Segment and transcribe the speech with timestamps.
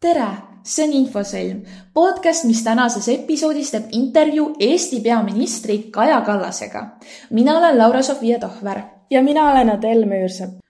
[0.00, 0.26] tere,
[0.66, 1.62] see on Infosõlm,
[1.96, 6.82] podcast, mis tänases episoodis teeb intervjuu Eesti peaministri Kaja Kallasega.
[7.30, 8.82] mina olen Laura-Sofia Tohver.
[9.10, 10.60] ja mina olen Adele Müürsepp.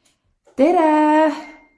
[0.57, 1.33] tere!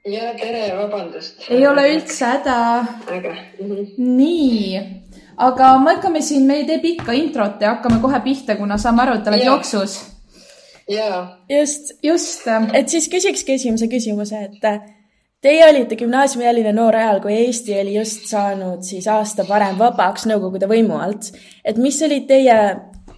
[0.05, 1.49] ja tere, vabandust.
[1.49, 2.85] ei ole üldse häda.
[3.11, 3.71] äge mm.
[3.71, 3.87] -hmm.
[3.97, 4.81] nii,
[5.37, 9.01] aga me hakkame siin, me ei tee pikka introt ja hakkame kohe pihta, kuna saame
[9.01, 9.99] aru, et oled jooksus.
[10.89, 14.98] jaa, just, just, et siis küsikski esimese küsimuse, et
[15.41, 20.67] teie olite gümnaasiumiealine noor ajal, kui Eesti oli just saanud siis aasta varem vabaks Nõukogude
[20.71, 21.31] võimu alt.
[21.63, 22.59] et mis olid teie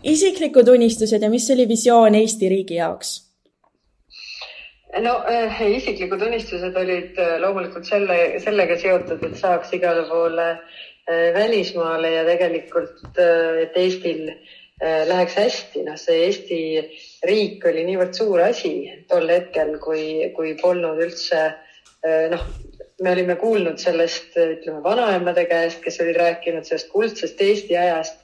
[0.03, 3.17] isiklikud unistused ja mis oli visioon Eesti riigi jaoks?
[5.01, 11.29] no äh, isiklikud unistused olid äh, loomulikult selle, sellega seotud, et saaks igale poole äh,
[11.33, 15.87] välismaale ja tegelikult, äh, et Eestil äh, läheks hästi.
[15.89, 16.61] noh, see Eesti
[17.25, 18.75] riik oli niivõrd suur asi
[19.09, 21.59] tol hetkel, kui, kui polnud üldse äh,
[22.31, 22.45] noh,
[23.01, 28.19] me olime kuulnud sellest, ütleme, vanaemade käest, kes olid rääkinud sellest kuldsest Eesti ajast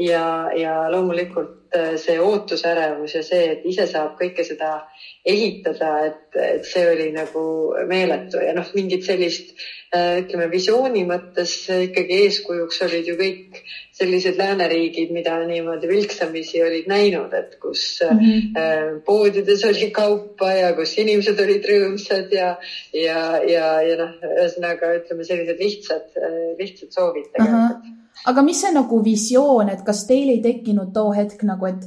[0.00, 0.24] ja,
[0.56, 4.80] ja loomulikult äh, see ootusärevus ja see, et ise saab kõike seda
[5.26, 7.42] ehitada, et, et see oli nagu
[7.88, 9.52] meeletu ja noh, mingit sellist
[9.92, 13.60] äh, ütleme visiooni mõttes ikkagi eeskujuks olid ju kõik
[14.00, 19.00] sellised lääneriigid, mida niimoodi vilksamisi olid näinud, et kus mm -hmm.
[19.04, 22.54] poodides oli kaupa ja kus inimesed olid rõõmsad ja,
[22.96, 26.20] ja, ja, ja noh, ühesõnaga ütleme sellised lihtsad,
[26.58, 27.90] lihtsad soovid tegelikult.
[28.26, 31.86] aga mis see nagu visioon, et kas teil ei tekkinud too hetk nagu, et,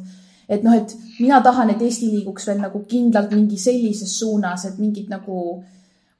[0.50, 4.80] et noh, et mina tahan, et Eesti liiguks veel nagu kindlalt mingi sellises suunas, et
[4.84, 5.38] mingid nagu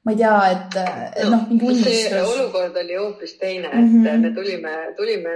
[0.04, 0.74] ma ei tea, et,
[1.16, 2.16] et noh, mingi unistus.
[2.34, 3.96] olukord oli hoopis teine, et Mhm.
[3.98, 4.20] mm -hmm.
[4.24, 5.34] me tulime, tulime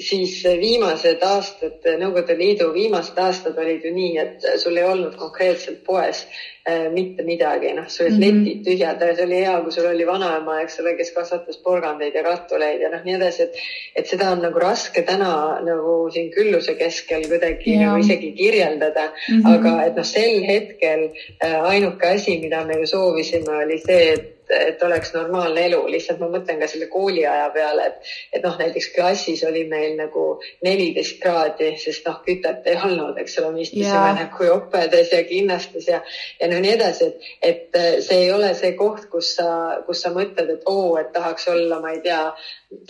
[0.00, 5.82] siis viimased aastad, Nõukogude Liidu viimased aastad olid ju nii, et sul ei olnud konkreetselt
[5.84, 6.24] poes
[6.68, 8.46] äh, mitte midagi, noh, sul olid mm -hmm.
[8.46, 12.22] letid tühjad, see oli hea, kui sul oli vanaema, eks ole, kes kasvatas porgandeid ja
[12.22, 13.54] kartuleid ja noh, nii edasi, et
[13.94, 17.82] et seda on nagu raske täna nagu siin külluse keskel kuidagi Jaa.
[17.84, 19.40] nagu isegi kirjeldada mm.
[19.40, 19.54] -hmm.
[19.54, 21.10] aga et noh, sel hetkel
[21.44, 26.20] äh, ainuke asi, mida me ju soovisime, oli see, et et oleks normaalne elu, lihtsalt
[26.20, 31.20] ma mõtlen ka selle kooliaja peale, et et noh, näiteks klassis oli meil nagu neliteist
[31.22, 36.02] kraadi, sest noh, kütet ei olnud, eks ole, me istusime nagu jopedes ja kinnastes ja
[36.40, 37.10] ja no nii edasi,
[37.42, 39.48] et et äh, see ei ole see koht, kus sa,
[39.86, 42.20] kus sa mõtled, et oo, et tahaks olla, ma ei tea,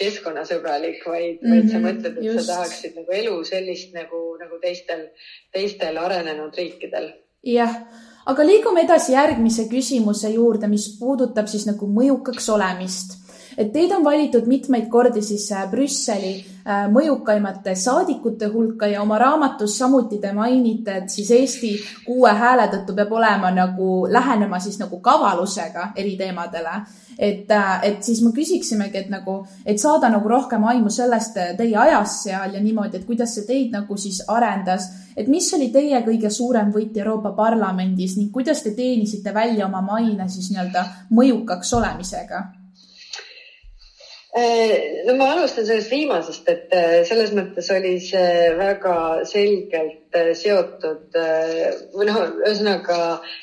[0.01, 2.47] keskkonnasõbralik, vaid mm, -hmm, vaid sa Mhm, mõtled, et just.
[2.47, 5.09] sa tahaksid nagu elu sellist nagu, nagu teistel,
[5.53, 7.13] teistel arenenud riikidel.
[7.45, 7.75] Jah,
[8.27, 13.21] aga liigume edasi järgmise küsimuse juurde, mis puudutab siis nagu mõjukaks olemist.
[13.57, 19.79] et teid on valitud mitmeid kordi siis äh, Brüsseli mõjukaimate saadikute hulka ja oma raamatus
[19.79, 21.73] samuti te mainite, et siis Eesti
[22.07, 26.81] kuue hääle tõttu peab olema nagu, lähenema siis nagu kavalusega eri teemadele.
[27.19, 27.51] et,
[27.83, 32.25] et siis me küsiksimegi, et nagu, et saada nagu rohkem aimu sellest äh, teie ajast
[32.25, 36.31] seal ja niimoodi, et kuidas see teid nagu siis arendas et mis oli teie kõige
[36.31, 42.64] suurem võit Euroopa Parlamendis ning kuidas te teenisite välja oma maine siis nii-öelda mõjukaks olemisega?
[44.35, 48.97] Eh, no ma alustan sellest viimasest, et eh, selles mõttes oli see väga
[49.31, 51.15] selgelt eh, seotud
[51.95, 52.97] või noh, ühesõnaga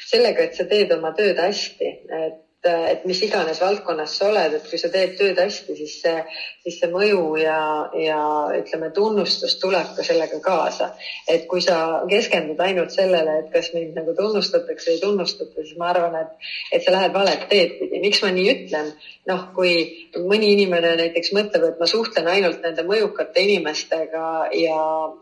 [0.04, 4.66] sellega, et sa teed oma tööd hästi, et, et mis iganes valdkonnas sa oled, et
[4.70, 6.18] kui sa teed tööd hästi, siis see,
[6.62, 7.58] siis see mõju ja,
[7.98, 8.20] ja
[8.60, 10.92] ütleme, tunnustus tuleb ka sellega kaasa.
[11.28, 15.78] et kui sa keskendud ainult sellele, et kas mind nagu tunnustatakse või ei tunnustata, siis
[15.80, 18.02] ma arvan, et, et sa lähed valet teed pidi.
[18.04, 18.94] miks ma nii ütlen?
[19.30, 19.74] noh, kui
[20.18, 24.80] mõni inimene näiteks mõtleb, et ma suhtlen ainult nende mõjukate inimestega ja,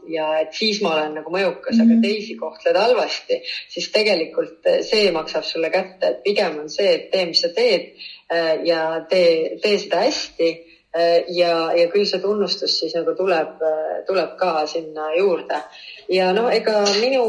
[0.08, 2.00] ja et siis ma olen nagu mõjukas mm, -hmm.
[2.00, 7.12] aga teisi kohtled halvasti, siis tegelikult see maksab sulle kätte, et pigem on see, et
[7.12, 7.94] tee, mis sa teed
[8.34, 13.62] äh, ja tee, tee seda hästi äh, ja, ja küll see tunnustus siis nagu tuleb,
[14.08, 15.62] tuleb ka sinna juurde.
[16.10, 17.26] ja no ega minu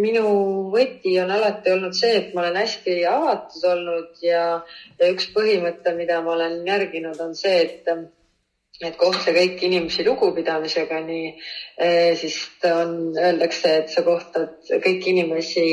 [0.00, 0.28] minu
[0.72, 4.44] võti on alati olnud see, et ma olen hästi avatud olnud ja,
[5.00, 7.92] ja üks põhimõte, mida ma olen järginud, on see, et
[8.80, 15.66] et kohtle kõiki inimesi lugupidamisega, nii siis on, öeldakse, et sa kohtad kõiki inimesi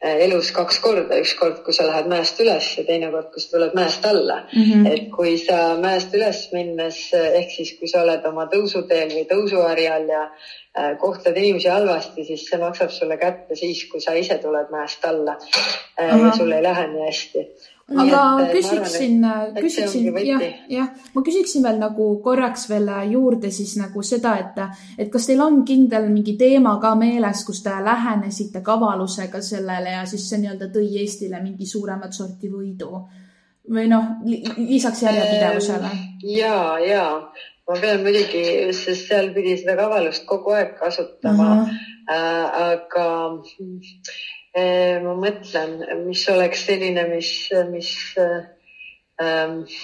[0.00, 3.56] elus kaks korda, üks kord, kui sa lähed mäest üles ja teine kord, kui sa
[3.56, 4.62] tuled mäest alla mm.
[4.62, 4.92] -hmm.
[4.92, 10.06] et kui sa mäest üles minnes ehk siis, kui sa oled oma tõusuteel või tõusuharjal
[10.08, 14.70] ja äh, kohtled inimesi halvasti, siis see maksab sulle kätte siis, kui sa ise tuled
[14.70, 16.26] mäest alla äh, Ahah.
[16.26, 17.48] ja sul ei lähe nii hästi.
[17.88, 23.50] Aga küsiksin, et küsiksin see ongi jah jah, ma küsiksin veel nagu korraks veel juurde
[23.54, 24.60] siis nagu seda, et,
[24.98, 30.04] et kas teil on kindel mingi teema ka meeles, kus te lähenesite kavalusega sellele ja
[30.10, 33.04] siis see nii-öelda tõi Eestile mingi suuremat sorti võidu?
[33.68, 35.90] Või noh, lisaks järjepidevusele?
[36.32, 37.04] ja, ja
[37.68, 38.42] ma pean muidugi,
[38.76, 41.68] sest seal pidi seda kavalust kogu aeg kasutama.
[42.08, 43.08] Äh, aga
[43.60, 45.74] äh, ma mõtlen,
[46.06, 47.32] mis oleks selline, mis,
[47.70, 49.78] mis äh,,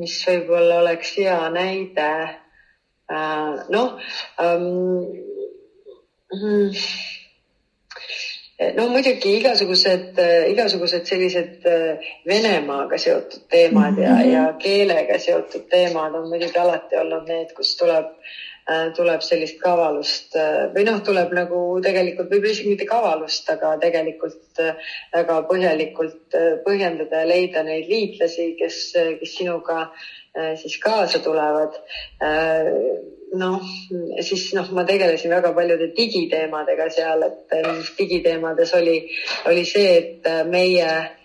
[0.00, 2.08] mis võib-olla oleks hea näide
[3.10, 3.66] äh,.
[3.70, 4.00] noh
[4.42, 5.20] ähm,.
[6.34, 6.72] Hmm
[8.76, 10.18] no muidugi igasugused,
[10.50, 14.30] igasugused sellised äh, Venemaaga seotud teemad ja, mhm.
[14.30, 18.53] ja keelega seotud teemad on muidugi alati olnud need, kus tuleb, äh,
[18.96, 24.62] tuleb sellist kavalust äh, või noh, tuleb nagu tegelikult võib-olla isegi mitte kavalust, aga tegelikult
[25.12, 28.78] väga põhjalikult põhjendada ja leida neid liitlasi, kes,
[29.20, 29.88] kes sinuga
[30.58, 31.76] siis kaasa tulevad.
[33.38, 33.66] Noh,
[34.22, 37.54] siis noh, ma tegelesin väga paljude digiteemadega seal, et
[37.98, 38.96] digiteemades oli,
[39.50, 41.23] oli see, et meie äh,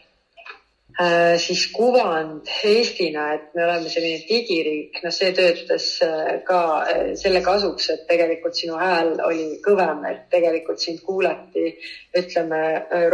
[1.39, 7.39] siis kuvand Eestina, et me oleme selline digiriik, noh, see töötas äh, ka äh, selle
[7.45, 11.71] kasuks, et tegelikult sinu hääl oli kõvem, et tegelikult sind kuulati,
[12.19, 12.63] ütleme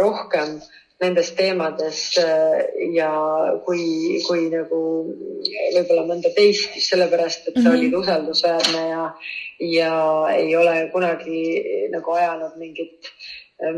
[0.00, 0.58] rohkem
[1.00, 2.66] nendes teemades äh,
[2.96, 3.12] ja
[3.66, 4.82] kui, kui nagu
[5.76, 7.78] võib-olla mõnda teist just sellepärast, et sa mm -hmm.
[7.78, 9.04] olid usaldusväärne ja,
[9.60, 9.96] ja
[10.34, 11.42] ei ole kunagi
[11.92, 13.12] nagu ajanud mingit,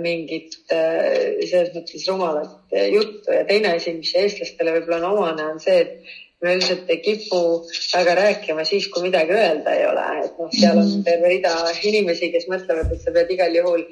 [0.02, 5.60] mingit äh, selles mõttes rumalat juttu ja teine asi, mis eestlastele võib-olla on omane, on
[5.62, 7.40] see, et me üldiselt ei kipu
[7.92, 11.04] väga rääkima siis, kui midagi öelda ei ole, et noh, seal on mhm.
[11.06, 11.54] terve rida
[11.90, 13.86] inimesi, kes mõtlevad, et sa pead igal juhul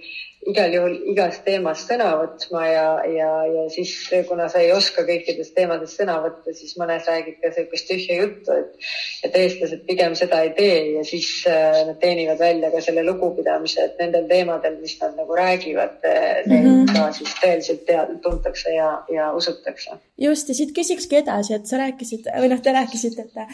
[0.50, 3.92] igal juhul igast teemast sõna võtma ja, ja, ja siis
[4.28, 8.54] kuna sa ei oska kõikidest teemadest sõna võtta, siis mõnes räägid ka niisugust tühja juttu,
[8.54, 8.88] et,
[9.26, 13.88] et eestlased pigem seda ei tee ja siis äh, nad teenivad välja ka selle lugupidamise,
[13.88, 16.92] et nendel teemadel, mis nad nagu räägivad mm -hmm.
[16.92, 19.98] ka siis tõeliselt tead, tuntakse ja, ja usutakse.
[20.18, 23.50] just ja siit küsikski edasi, et sa rääkisid või noh, te rääkisite, et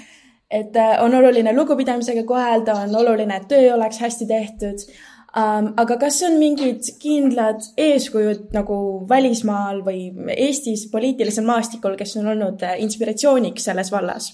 [0.52, 4.84] et äh, on oluline lugupidamisega kohelda, on oluline, et töö oleks hästi tehtud.
[5.32, 8.76] Aga kas on mingid kindlad eeskujud nagu
[9.08, 14.28] välismaal või Eestis poliitilisel maastikul, kes on olnud äh, inspiratsiooniks selles vallas?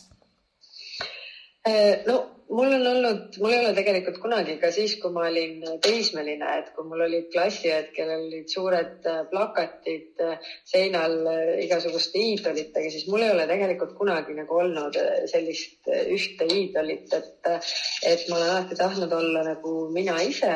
[1.69, 5.61] Äh, no mul on olnud, mul ei ole tegelikult kunagi ka siis, kui ma olin
[5.85, 10.23] teismeline, et kui mul olid klassiõed, kellel olid suured äh, plakatid
[10.69, 11.17] seinal
[11.65, 14.97] igasuguste iidolitega, siis mul ei ole tegelikult kunagi nagu olnud
[15.31, 17.51] sellist ühte iidolit, et,
[18.09, 20.55] et ma olen alati tahtnud olla nagu mina ise.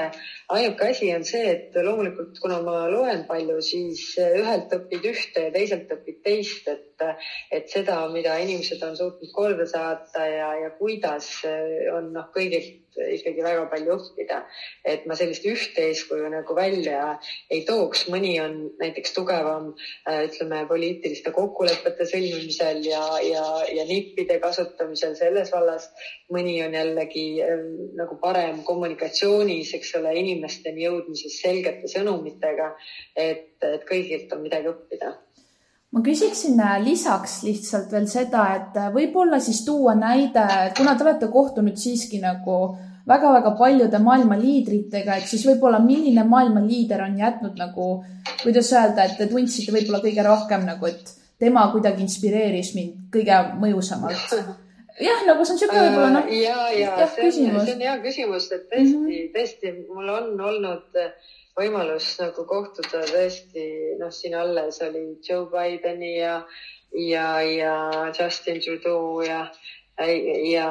[0.52, 5.52] Ainuke asi on see, et loomulikult, kuna ma loen palju, siis ühelt õpid ühte ja
[5.54, 6.91] teiselt õpid teist, et,
[7.50, 11.30] et seda, mida inimesed on suutnud korda saata ja, ja kuidas
[11.96, 14.42] on noh, kõigilt ikkagi väga palju õppida.
[14.84, 17.18] et ma sellist ühte eeskuju nagu välja
[17.50, 19.72] ei tooks, mõni on näiteks tugevam
[20.08, 25.88] äh, ütleme poliitiliste kokkulepete sõlmimisel ja, ja, ja nippide kasutamisel selles vallas.
[26.32, 27.66] mõni on jällegi ähm,
[27.96, 32.72] nagu parem kommunikatsioonis, eks ole, inimesteni jõudmises selgete sõnumitega.
[33.16, 35.16] et, et kõigilt on midagi õppida
[35.92, 40.46] ma küsiksin äh, lisaks lihtsalt veel seda, et äh, võib-olla siis tuua näide,
[40.76, 42.58] kuna te olete kohtunud siiski nagu
[43.08, 47.88] väga-väga paljude maailma liidritega, et siis võib-olla milline maailma liider on jätnud nagu,
[48.42, 53.40] kuidas öelda, et te tundsite võib-olla kõige rohkem nagu, et tema kuidagi inspireeris mind kõige
[53.60, 54.36] mõjusamalt
[55.00, 56.26] jah, nagu see on niisugune võib-olla noh.
[56.26, 59.30] Äh, ja, ja, ja see on, see on hea küsimus, et tõesti mm, -hmm.
[59.36, 61.12] tõesti, mul on olnud äh,
[61.58, 63.64] võimalus nagu kohtuda tõesti,
[64.00, 66.38] noh, siin alles oli Joe Bideni ja,
[66.96, 67.74] ja, ja
[68.16, 69.44] Justin Trudeau ja,
[69.98, 70.68] ja,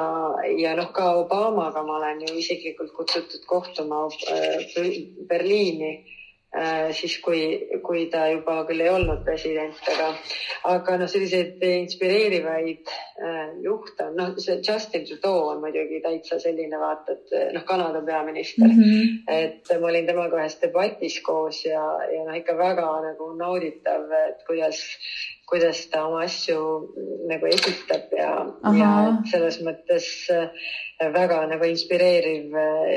[0.58, 4.66] ja noh, ka Obamaga ma olen ju isiklikult kutsutud kohtuma äh,
[5.28, 5.94] Berliini
[6.92, 7.40] siis kui,
[7.84, 10.08] kui ta juba küll ei olnud president, aga,
[10.68, 16.80] aga noh, selliseid inspireerivaid äh, juhte on, noh, see Justin Trudeau on muidugi täitsa selline
[16.80, 19.22] vaata, et noh, Kanada peaminister mm, -hmm.
[19.32, 24.44] et ma olin temaga ühes debatis koos ja, ja noh, ikka väga nagu nauditav, et
[24.48, 24.84] kuidas
[25.48, 26.58] kuidas ta oma asju
[27.28, 28.30] nagu esitab ja,
[28.78, 28.92] ja
[29.30, 30.48] selles mõttes äh,
[31.12, 32.90] väga nagu inspireeriv äh,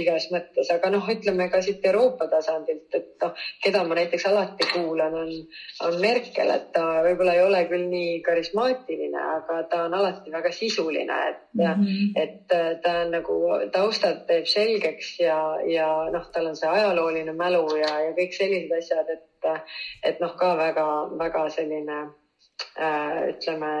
[0.00, 3.34] igas mõttes, aga noh, ütleme ka siit Euroopa tasandilt, et noh,
[3.64, 5.32] keda ma näiteks alati kuulan, on,
[5.88, 10.52] on Merkel, et ta võib-olla ei ole küll nii karismaatiline, aga ta on alati väga
[10.54, 12.22] sisuline, et mm, -hmm.
[12.24, 13.40] et äh, ta on nagu
[13.72, 18.72] taustad teeb selgeks ja, ja noh, tal on see ajalooline mälu ja, ja kõik sellised
[18.78, 19.28] asjad, et
[20.02, 23.74] et noh, ka väga-väga selline äh, ütleme,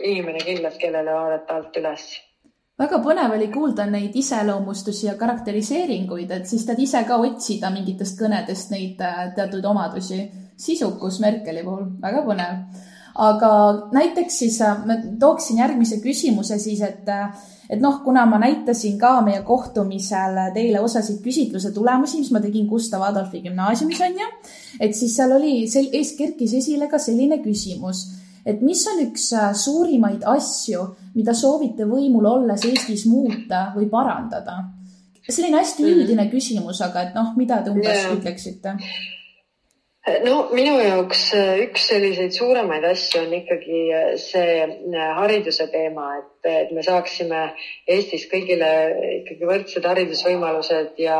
[0.00, 2.08] inimene kindlasti, kellele vaadata alt üles
[2.76, 8.18] väga põnev oli kuulda neid iseloomustusi ja karakteriseeringuid, et siis tead ise ka otsida mingitest
[8.20, 10.26] kõnedest neid äh, teatud omadusi.
[10.56, 12.60] sisukus Merkeli puhul, väga põnev.
[13.18, 13.50] Aga
[13.96, 17.08] näiteks siis ma tooksin järgmise küsimuse siis, et
[17.70, 22.68] et noh, kuna ma näitasin ka meie kohtumisel teile osasid küsitluse tulemusi, mis ma tegin
[22.70, 24.28] Gustav Adolfi gümnaasiumis on ju,
[24.80, 28.04] et siis seal oli, ees kerkis esile ka selline küsimus,
[28.46, 34.62] et mis on üks äh, suurimaid asju, mida soovite võimul olles Eestis muuta või parandada?
[35.26, 35.90] selline hästi mhm.
[35.90, 38.12] üldine küsimus, aga et noh, mida te umbes yeah.
[38.14, 38.76] ütleksite?
[40.24, 46.12] No minu jaoks äh, üks selliseid suuremaid asju on ikkagi äh, see äh, hariduse teema,
[46.20, 47.42] et, et me saaksime
[47.88, 48.70] Eestis kõigile
[49.20, 51.18] ikkagi võrdsed haridusvõimalused ja,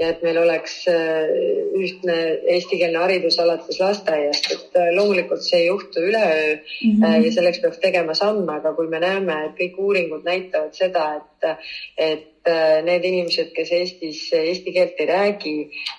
[0.00, 2.16] ja et meil oleks ühtne
[2.54, 7.26] eestikeelne haridus alates lasteaiast, et loomulikult see ei juhtu üleöö mm -hmm.
[7.26, 11.60] ja selleks peaks tegema samme, aga kui me näeme, et kõik uuringud näitavad seda, et,
[11.96, 15.54] et Äh, need inimesed, kes Eestis eesti keelt ei räägi,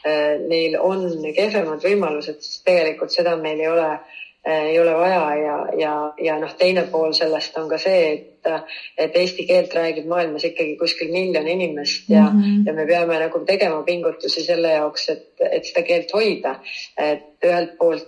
[0.07, 1.03] äh, neil on
[1.35, 6.39] kehvemad võimalused, siis tegelikult seda meil ei ole, äh, ei ole vaja ja, ja, ja
[6.39, 8.49] noh, teine pool sellest on ka see, et,
[8.97, 12.67] et eesti keelt räägib maailmas ikkagi kuskil miljon inimest ja mm, -hmm.
[12.67, 16.55] ja me peame nagu tegema pingutusi selle jaoks, et, et seda keelt hoida.
[16.97, 18.05] et ühelt poolt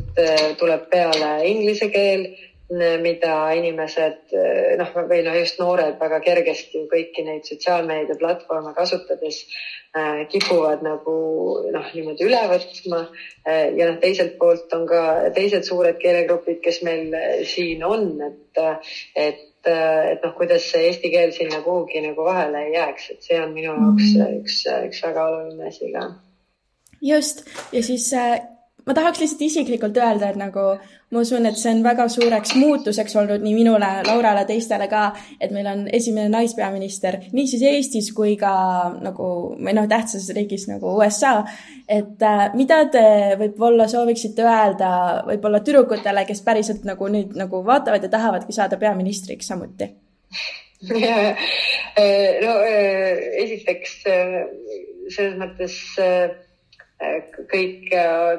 [0.58, 2.30] tuleb peale inglise keel
[2.70, 4.34] mida inimesed
[4.78, 9.42] noh, või noh, just noored väga kergesti kõiki neid sotsiaalmeediaplatvorme kasutades
[9.98, 11.16] äh, kipuvad nagu
[11.74, 13.04] noh, niimoodi üle võtma
[13.48, 13.74] äh,.
[13.74, 17.16] ja noh, teiselt poolt on ka teised suured keelegrupid, kes meil
[17.50, 18.66] siin on, et,
[19.16, 23.42] et et noh, kuidas see eesti keel sinna kuhugi nagu vahele ei jääks, et see
[23.42, 24.38] on minu jaoks mm -hmm.
[24.40, 26.06] üks, üks väga oluline asi ka.
[27.02, 28.59] just ja siis äh
[28.90, 30.64] ma tahaks lihtsalt isiklikult öelda, et nagu
[31.14, 35.04] ma usun, et see on väga suureks muutuseks olnud nii minule, Laurale, teistele ka,
[35.42, 38.54] et meil on esimene naispeaminister nii siis Eestis kui ka
[39.06, 39.30] nagu
[39.60, 41.36] või noh, tähtsas riigis nagu USA.
[41.86, 43.06] et äh, mida te
[43.38, 44.92] võib-olla sooviksite öelda
[45.30, 49.92] võib-olla tüdrukutele, kes päriselt nagu nüüd nagu vaatavad ja tahavadki saada peaministriks samuti?
[50.90, 54.38] no äh, esiteks äh,
[55.14, 55.82] selles mõttes
[57.52, 57.92] kõik,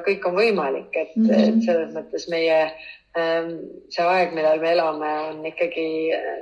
[0.07, 1.47] kõik on võimalik, et mm, -hmm.
[1.47, 2.59] et selles mõttes meie
[3.17, 3.53] ähm,
[3.89, 5.87] see aeg, millal me elame, on ikkagi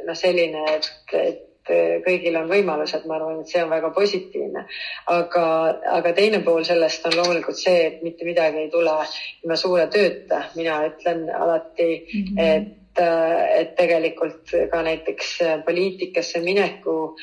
[0.08, 1.46] noh, selline, et, et
[2.06, 4.66] kõigil on võimalused, ma arvan, et see on väga positiivne.
[5.08, 5.46] aga,
[6.00, 8.96] aga teine pool sellest on loomulikult see, et mitte midagi ei tule
[9.44, 10.44] ilma suure tööta.
[10.56, 12.40] mina ütlen alati mm, -hmm.
[12.40, 15.34] et et, tegelikult ka näiteks
[15.66, 17.16] poliitikasse minekul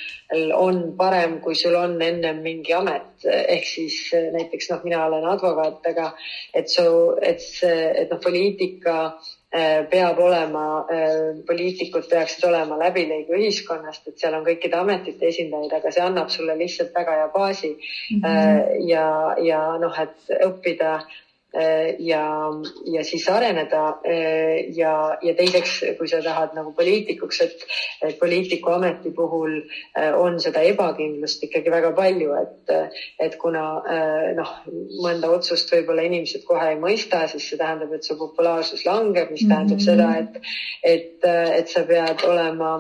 [0.54, 3.99] on parem, kui sul on ennem mingi amet, ehk siis
[4.33, 6.11] näiteks noh, mina olen advokaat, aga
[6.54, 6.87] et su,
[7.23, 14.18] et see, et noh, poliitika äh, peab olema, äh, poliitikud peaksid olema läbilõige ühiskonnast, et
[14.18, 18.25] seal on kõikide ametite esindajaid, aga see annab sulle lihtsalt väga hea baasi mm.
[18.25, 18.88] -hmm.
[18.90, 19.06] ja,
[19.42, 20.99] ja noh, et õppida
[21.99, 22.25] ja,
[22.93, 27.65] ja siis areneda äh, ja, ja teiseks, kui sa tahad nagu poliitikuks, et,
[28.05, 29.55] et poliitiku ameti puhul
[29.97, 32.75] äh, on seda ebakindlust ikkagi väga palju, et,
[33.23, 33.65] et kuna
[34.37, 34.53] noh,
[35.03, 39.47] mõnda otsust võib-olla inimesed kohe ei mõista, siis see tähendab, et su populaarsus langeb, mis
[39.47, 39.87] tähendab mm -hmm.
[39.87, 40.38] seda, et,
[40.83, 41.29] et,
[41.61, 42.76] et sa pead olema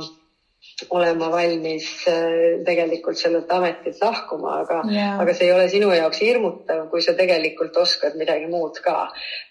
[0.90, 6.20] olema valmis äh, tegelikult sellelt ametilt lahkuma, aga yeah., aga see ei ole sinu jaoks
[6.20, 8.96] hirmutav, kui sa tegelikult oskad midagi muud ka.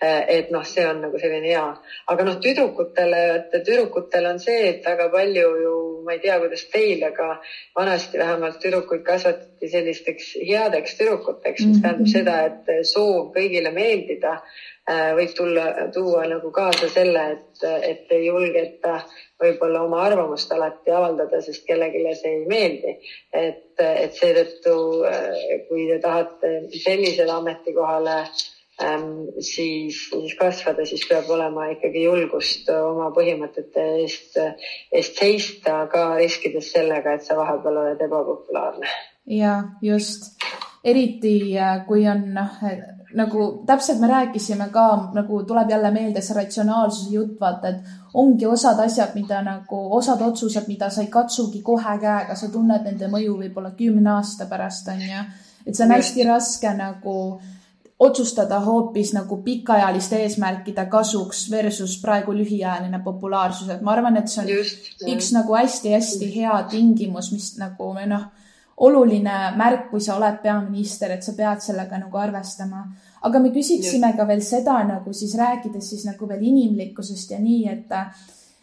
[0.04, 1.66] Äh, et noh, see on nagu selline hea,
[2.14, 3.24] aga noh, tüdrukutele,
[3.56, 5.75] tüdrukutel on see, et väga palju ju,
[6.06, 7.32] ma ei tea, kuidas teil, aga
[7.76, 11.82] vanasti vähemalt tüdrukuid kasvatati sellisteks headeks tüdrukuteks, mis -hmm.
[11.82, 18.12] tähendab seda, et soov kõigile meeldida äh, võib tulla, tuua nagu kaasa selle, et, et
[18.18, 19.00] ei julgeta
[19.44, 22.98] võib-olla oma arvamust alati avaldada, sest kellelegi see ei meeldi.
[23.34, 24.76] et, et seetõttu,
[25.70, 28.55] kui te tahate sellisele ametikohale ähm,
[29.40, 34.38] siis, siis kasvada, siis peab olema ikkagi julgust oma põhimõtete eest,
[34.92, 38.92] eest seista, ka riskides sellega, et sa vahepeal oled ebapopulaarne.
[39.32, 40.34] ja just,
[40.84, 42.60] eriti äh, kui on noh,
[43.16, 48.46] nagu täpselt me rääkisime ka, nagu tuleb jälle meelde see ratsionaalsuse jutt, vaata, et ongi
[48.46, 53.08] osad asjad, mida nagu, osad otsused, mida sa ei katsugi kohe käega, sa tunned nende
[53.12, 55.26] mõju võib-olla kümne aasta pärast, on ju.
[55.66, 57.16] et see on hästi raske nagu
[58.00, 64.42] otsustada hoopis nagu pikaajaliste eesmärkide kasuks versus praegu lühiajaline populaarsus, et ma arvan, et see
[64.44, 68.28] on Just, üks nagu hästi-hästi hea tingimus, mis nagu või noh,
[68.84, 72.84] oluline märk, kui sa oled peaminister, et sa pead sellega nagu arvestama.
[73.26, 77.64] Aga me küsiksime ka veel seda nagu siis rääkides siis nagu veel inimlikkusest ja nii,
[77.72, 77.96] et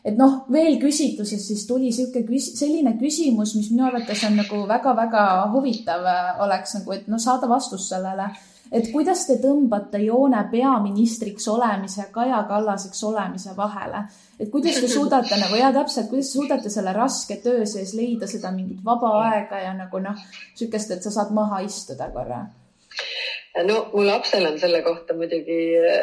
[0.02, 4.64] et noh, veel küsitluses siis tuli sihuke küs-, selline küsimus, mis minu arvates on nagu
[4.68, 6.08] väga-väga huvitav
[6.42, 8.28] oleks nagu, et noh, saada vastust sellele.
[8.72, 14.04] Et kuidas te tõmbate joone peaministriks olemise ja Kaja Kallaseks olemise vahele?
[14.40, 18.26] et kuidas te suudate nagu ja täpselt, kuidas te suudate selle raske töö sees leida
[18.26, 20.18] seda mingit vaba aega ja nagu noh,
[20.56, 22.46] niisugust, et sa saad maha istuda korra
[23.60, 25.58] no mu lapsel on selle kohta muidugi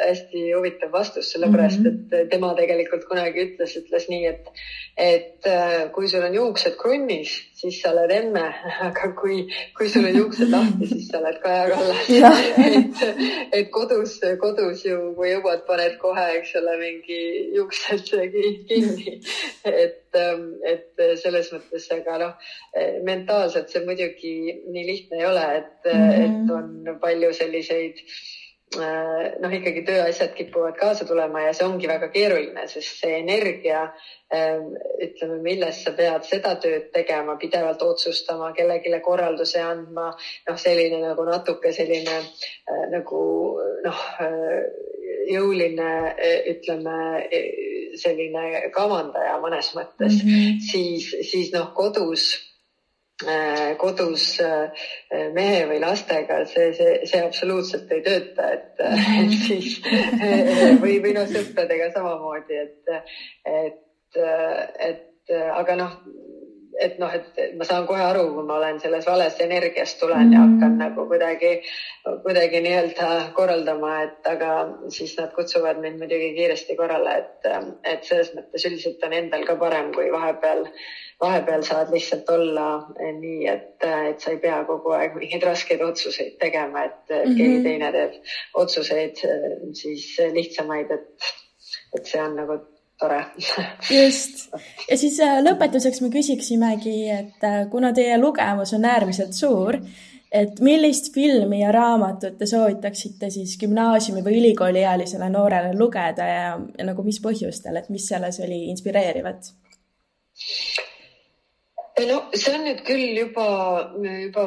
[0.06, 2.22] hästi huvitav vastus, sellepärast mm -hmm.
[2.22, 4.52] et tema tegelikult kunagi ütles, ütles nii, et,
[4.98, 8.46] et äh, kui sul on juuksed krunnis, siis sa oled emme,
[8.90, 12.10] aga kui, kui sul on juuksed lahti, siis sa oled Kaja Kallas
[12.78, 13.02] et,
[13.52, 17.22] et kodus, kodus ju, kui jõuad, paned kohe, eks ole, mingi
[17.56, 18.14] juuksed
[18.68, 19.22] kinni.
[19.66, 22.52] et, ähm, et selles mõttes, aga noh,
[23.06, 24.36] mentaalselt see muidugi
[24.72, 26.26] nii lihtne ei ole, et mm, -hmm.
[26.26, 28.04] et on palju selliseid
[28.78, 33.80] Äh, noh, ikkagi tööasjad kipuvad kaasa tulema ja see ongi väga keeruline, sest see energia,
[34.30, 40.12] ähm, ütleme, milles sa pead seda tööd tegema, pidevalt otsustama, kellelegi korralduse andma,
[40.52, 43.24] noh, selline nagu natuke selline äh, nagu
[43.88, 44.62] noh, äh,
[45.34, 45.90] jõuline,
[46.54, 47.00] ütleme,
[48.00, 50.62] selline kavandaja mõnes mõttes mm, -hmm.
[50.72, 52.32] siis, siis noh, kodus
[53.28, 54.72] Äh, kodus äh,
[55.36, 59.26] mehe või lastega, see, see, see absoluutselt ei tööta, et, mhm.
[59.26, 59.74] et siis
[60.80, 62.94] või, või noh, sõpradega samamoodi, et,
[63.44, 64.22] et,
[64.88, 66.00] et aga noh,
[66.80, 70.34] et noh, et ma saan kohe aru, kui ma olen selles vales energias tulen mm
[70.34, 70.54] ja mhm.
[70.54, 71.52] hakkan nagu kuidagi,
[72.24, 74.54] kuidagi nii-öelda korraldama, et aga
[74.94, 77.52] siis nad kutsuvad mind muidugi kiiresti korrale, et,
[77.94, 80.68] et selles mõttes üldiselt on endal ka parem, kui vahepeal
[81.20, 86.38] vahepeal saad lihtsalt olla nii, et, et sa ei pea kogu aeg mingeid raskeid otsuseid
[86.40, 87.38] tegema, et mm -hmm.
[87.38, 88.14] keegi teine teeb
[88.54, 89.48] otsuseid eh,
[89.82, 91.32] siis lihtsamaid, et,
[91.98, 92.60] et see on nagu
[93.00, 93.24] tore.
[93.90, 94.48] just
[94.90, 99.80] ja siis lõpetuseks me küsiksimegi, et kuna teie lugemus on äärmiselt suur,
[100.32, 106.92] et millist filmi ja raamatut te soovitaksite siis gümnaasiumi või ülikooliealisele noorele lugeda ja, ja
[106.92, 109.54] nagu mis põhjustel, et mis selles oli inspireerivat?
[112.08, 113.46] No see on nüüd küll juba,
[114.00, 114.46] juba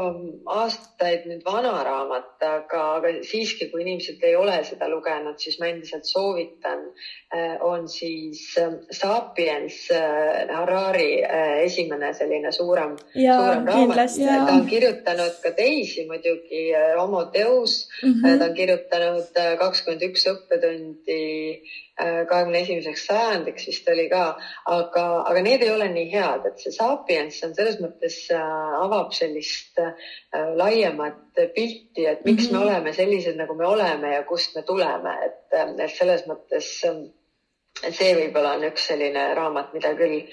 [0.57, 5.69] aastaid nüüd vana raamat, aga, aga siiski, kui inimesed ei ole seda lugenud, siis ma
[5.71, 6.87] endiselt soovitan.
[7.33, 11.23] Äh, on siis ähm, Sapiens äh, Harari
[11.65, 14.17] esimene selline suurem, suurem raamat.
[14.19, 16.67] ta on kirjutanud ka teisi muidugi,
[16.99, 18.39] Homo Deus mm, -hmm.
[18.39, 21.23] ta on kirjutanud kakskümmend üks õppetundi
[22.29, 24.23] kahekümne esimeseks sajandiks vist oli ka,
[24.71, 29.13] aga, aga need ei ole nii head, et see Sapiens on selles mõttes äh, avab
[29.17, 29.93] sellist äh,
[30.59, 32.53] laiemat pilti, et miks mm -hmm.
[32.53, 32.69] me mhm.
[32.69, 35.39] oleme sellised, nagu me oleme ja kust me tuleme, et,
[35.85, 40.27] et selles mõttes see võib-olla on üks selline raamat, mida küll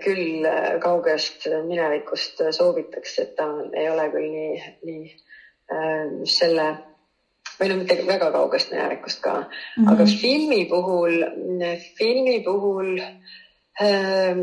[0.00, 0.46] küll
[0.80, 3.44] kaugest minevikust soovitaks, et ta
[3.76, 5.02] ei ole küll nii, nii
[5.72, 6.68] äh, selle
[7.60, 9.92] või no mitte väga kaugest minevikust ka mm, -hmm.
[9.92, 11.14] aga filmi puhul,
[11.98, 14.36] filmi puhul äh,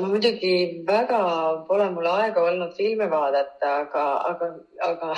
[0.00, 1.20] ma muidugi väga
[1.68, 4.48] pole mul aega olnud filme vaadata, aga, aga,
[4.88, 5.10] aga,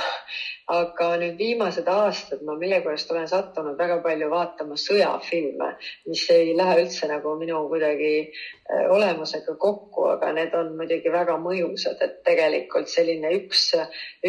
[0.77, 5.71] aga nüüd viimased aastad ma millegipärast olen sattunud väga palju vaatama sõjafilme,
[6.11, 11.39] mis ei lähe üldse nagu minu kuidagi äh, olemusega kokku, aga need on muidugi väga
[11.43, 13.69] mõjusad, et tegelikult selline üks,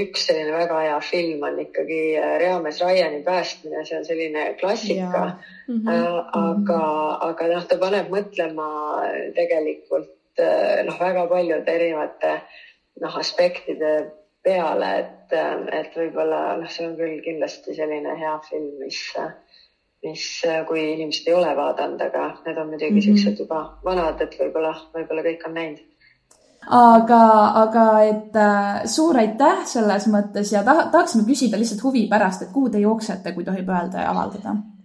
[0.04, 5.26] üks selline väga hea film on ikkagi äh, Reamees Raiani päästmine, see on selline klassika.
[5.68, 6.30] Mm -hmm.
[6.40, 6.84] aga,
[7.28, 8.68] aga noh, ta paneb mõtlema
[9.36, 10.14] tegelikult
[10.88, 12.34] noh, väga paljude erinevate
[13.02, 13.92] noh, aspektide
[14.44, 15.36] peale, et,
[15.76, 19.02] et võib-olla noh, see on küll kindlasti selline hea film, mis,
[20.06, 20.24] mis,
[20.70, 23.22] kui inimesed ei ole vaadanud, aga need on muidugi mm -hmm.
[23.22, 25.86] siuksed juba vanad, et võib-olla, võib-olla kõik on näinud
[26.78, 27.22] aga,
[27.64, 32.52] aga et äh, suur aitäh selles mõttes ja taha, tahaksime küsida lihtsalt huvi pärast, et
[32.54, 34.77] kuhu te jooksete, kui tohib öelda ja avaldada Eh,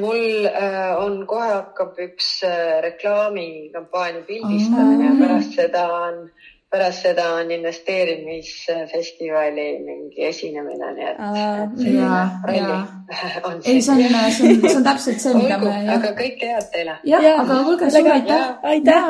[0.00, 6.30] mul äh, on, kohe hakkab üks äh, reklaamikampaania pildistamine ja pärast seda on,
[6.70, 12.78] pärast seda on investeerimisfestivali mingi esinemine, nii et Aa, selline ralli
[13.48, 14.12] on ei, see on, see
[14.50, 15.68] on, see on täpselt see, mida me.
[15.96, 16.94] aga kõike head teile.
[17.08, 18.44] jah ja,, aga kuulge, suur aitäh.
[18.74, 19.04] aitäh.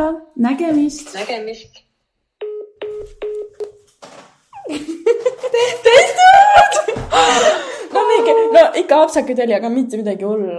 [0.51, 1.07] nägemist.
[1.19, 1.73] nägemist
[8.27, 10.51] mingi, no ikka apsakaid oli, aga mitte midagi hullu